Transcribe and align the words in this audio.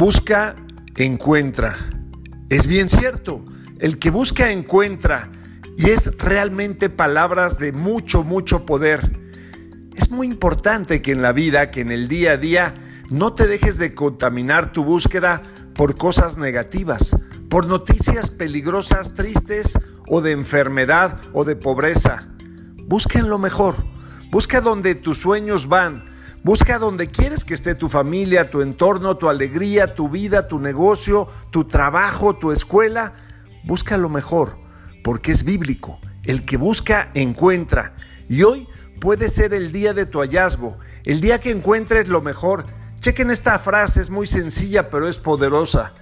Busca, 0.00 0.54
encuentra. 0.96 1.76
Es 2.48 2.66
bien 2.66 2.88
cierto, 2.88 3.44
el 3.80 3.98
que 3.98 4.08
busca, 4.08 4.50
encuentra. 4.50 5.30
Y 5.76 5.90
es 5.90 6.16
realmente 6.16 6.88
palabras 6.88 7.58
de 7.58 7.72
mucho, 7.72 8.24
mucho 8.24 8.64
poder. 8.64 9.20
Es 9.94 10.10
muy 10.10 10.26
importante 10.26 11.02
que 11.02 11.12
en 11.12 11.20
la 11.20 11.34
vida, 11.34 11.70
que 11.70 11.82
en 11.82 11.90
el 11.90 12.08
día 12.08 12.32
a 12.32 12.36
día, 12.38 12.72
no 13.10 13.34
te 13.34 13.46
dejes 13.46 13.76
de 13.76 13.94
contaminar 13.94 14.72
tu 14.72 14.84
búsqueda 14.84 15.42
por 15.74 15.96
cosas 15.96 16.38
negativas, 16.38 17.14
por 17.50 17.66
noticias 17.66 18.30
peligrosas, 18.30 19.12
tristes 19.12 19.78
o 20.08 20.22
de 20.22 20.32
enfermedad 20.32 21.20
o 21.34 21.44
de 21.44 21.56
pobreza. 21.56 22.26
Busca 22.86 23.18
en 23.18 23.28
lo 23.28 23.38
mejor, 23.38 23.74
busca 24.30 24.62
donde 24.62 24.94
tus 24.94 25.18
sueños 25.18 25.68
van, 25.68 26.09
busca 26.42 26.78
donde 26.78 27.08
quieres 27.08 27.44
que 27.44 27.54
esté 27.54 27.74
tu 27.74 27.88
familia, 27.88 28.50
tu 28.50 28.62
entorno, 28.62 29.16
tu 29.16 29.28
alegría, 29.28 29.94
tu 29.94 30.08
vida, 30.08 30.48
tu 30.48 30.58
negocio, 30.58 31.28
tu 31.50 31.64
trabajo, 31.64 32.36
tu 32.36 32.52
escuela. 32.52 33.14
Busca 33.64 33.96
lo 33.96 34.08
mejor, 34.08 34.58
porque 35.04 35.32
es 35.32 35.44
bíblico. 35.44 36.00
El 36.24 36.44
que 36.44 36.56
busca, 36.56 37.10
encuentra. 37.14 37.94
Y 38.28 38.42
hoy 38.42 38.68
puede 39.00 39.28
ser 39.28 39.54
el 39.54 39.72
día 39.72 39.94
de 39.94 40.06
tu 40.06 40.20
hallazgo, 40.20 40.78
el 41.04 41.20
día 41.20 41.40
que 41.40 41.50
encuentres 41.50 42.08
lo 42.08 42.20
mejor. 42.20 42.66
Chequen 43.00 43.30
esta 43.30 43.58
frase, 43.58 44.00
es 44.00 44.10
muy 44.10 44.26
sencilla, 44.26 44.90
pero 44.90 45.08
es 45.08 45.18
poderosa. 45.18 45.94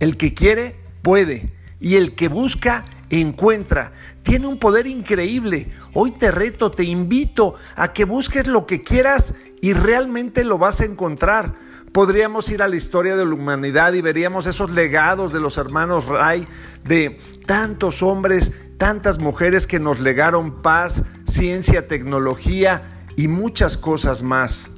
El 0.00 0.16
que 0.16 0.34
quiere, 0.34 0.76
puede. 1.02 1.52
Y 1.80 1.96
el 1.96 2.14
que 2.14 2.28
busca, 2.28 2.84
encuentra. 3.10 3.92
Tiene 4.22 4.46
un 4.46 4.58
poder 4.58 4.86
increíble. 4.86 5.70
Hoy 5.94 6.12
te 6.12 6.30
reto, 6.30 6.70
te 6.70 6.84
invito 6.84 7.54
a 7.76 7.92
que 7.92 8.04
busques 8.04 8.46
lo 8.46 8.66
que 8.66 8.82
quieras 8.82 9.34
y 9.60 9.72
realmente 9.72 10.44
lo 10.44 10.58
vas 10.58 10.80
a 10.80 10.84
encontrar. 10.84 11.54
Podríamos 11.92 12.50
ir 12.50 12.62
a 12.62 12.68
la 12.68 12.76
historia 12.76 13.16
de 13.16 13.24
la 13.24 13.34
humanidad 13.34 13.94
y 13.94 14.02
veríamos 14.02 14.46
esos 14.46 14.72
legados 14.72 15.32
de 15.32 15.40
los 15.40 15.56
hermanos 15.56 16.06
Ray, 16.06 16.46
de 16.84 17.18
tantos 17.46 18.02
hombres, 18.02 18.52
tantas 18.76 19.18
mujeres 19.18 19.66
que 19.66 19.80
nos 19.80 20.00
legaron 20.00 20.60
paz, 20.62 21.04
ciencia, 21.24 21.88
tecnología 21.88 23.02
y 23.16 23.28
muchas 23.28 23.78
cosas 23.78 24.22
más. 24.22 24.70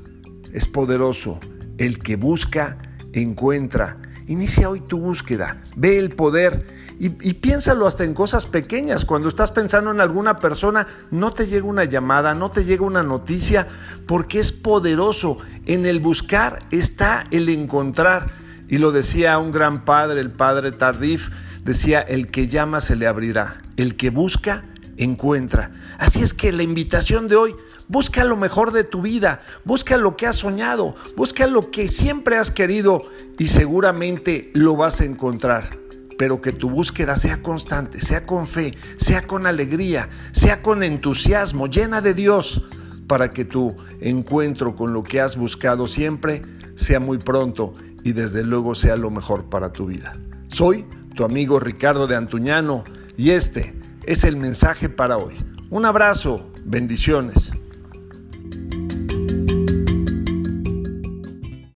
Es 0.52 0.69
poderoso. 0.69 1.41
El 1.77 1.98
que 1.98 2.17
busca, 2.17 2.78
encuentra. 3.12 3.97
Inicia 4.28 4.68
hoy 4.68 4.80
tu 4.80 4.98
búsqueda. 4.98 5.62
Ve 5.74 5.98
el 5.98 6.10
poder 6.10 6.66
y, 7.00 7.08
piénsalo 7.08 7.86
hasta 7.86 8.04
en 8.04 8.12
cosas 8.12 8.44
pequeñas. 8.44 9.04
Cuando 9.04 9.28
estás 9.28 9.52
pensando 9.52 9.90
en 9.90 10.00
alguna 10.00 10.38
persona, 10.38 10.86
no 11.10 11.32
te 11.32 11.46
llega 11.46 11.66
una 11.66 11.84
llamada, 11.84 12.34
no 12.34 12.50
te 12.50 12.64
llega 12.64 12.84
una 12.84 13.02
noticia, 13.02 13.66
porque 14.06 14.38
es 14.38 14.52
poderoso. 14.52 15.38
En 15.64 15.86
el 15.86 16.00
buscar 16.00 16.58
está 16.70 17.24
el 17.30 17.48
encontrar. 17.48 18.26
Y 18.68 18.76
lo 18.78 18.92
decía 18.92 19.38
un 19.38 19.50
gran 19.50 19.86
padre, 19.86 20.20
el 20.20 20.30
padre 20.30 20.72
Tardif, 20.72 21.30
decía, 21.64 22.00
el 22.00 22.26
que 22.26 22.48
llama 22.48 22.80
se 22.80 22.96
le 22.96 23.06
abrirá, 23.06 23.62
el 23.76 23.96
que 23.96 24.10
busca, 24.10 24.62
encuentra. 24.98 25.70
Así 25.98 26.22
es 26.22 26.34
que 26.34 26.52
la 26.52 26.64
invitación 26.64 27.28
de 27.28 27.36
hoy, 27.36 27.54
busca 27.89 28.25
lo 28.25 28.36
mejor 28.36 28.72
de 28.72 28.84
tu 28.84 29.03
vida, 29.03 29.42
busca 29.64 29.97
lo 29.97 30.17
que 30.17 30.27
has 30.27 30.36
soñado, 30.36 30.94
busca 31.17 31.47
lo 31.47 31.70
que 31.70 31.89
siempre 31.89 32.36
has 32.36 32.50
querido 32.50 33.03
y 33.39 33.48
seguramente 33.48 34.50
lo 34.55 34.77
vas 34.77 35.00
a 35.00 35.05
encontrar 35.05 35.70
pero 36.19 36.42
que 36.42 36.53
tu 36.53 36.69
búsqueda 36.69 37.17
sea 37.17 37.42
constante, 37.42 38.00
sea 38.00 38.27
con 38.27 38.48
fe, 38.48 38.77
sea 38.98 39.22
con 39.22 39.47
alegría, 39.47 40.11
sea 40.33 40.62
con 40.62 40.83
entusiasmo, 40.83 41.69
llena 41.69 42.00
de 42.00 42.12
Dios, 42.12 42.61
para 43.06 43.30
que 43.30 43.45
tu 43.45 43.77
encuentro 44.00 44.75
con 44.75 44.92
lo 44.92 45.05
que 45.05 45.20
has 45.20 45.36
buscado 45.36 45.86
siempre 45.86 46.42
sea 46.75 47.00
muy 47.00 47.19
pronto 47.19 47.75
y 48.05 48.12
desde 48.12 48.42
luego 48.42 48.75
sea 48.75 48.97
lo 48.97 49.11
mejor 49.11 49.45
para 49.45 49.73
tu 49.73 49.86
vida. 49.86 50.12
Soy 50.48 50.86
tu 51.14 51.24
amigo 51.24 51.61
Ricardo 51.61 52.07
de 52.07 52.17
Antuñano 52.17 52.85
y 53.17 53.30
este 53.30 53.74
es 54.05 54.24
el 54.24 54.36
mensaje 54.36 54.89
para 54.89 55.17
hoy. 55.18 55.35
Un 55.70 55.85
abrazo, 55.85 56.51
bendiciones. 56.64 57.48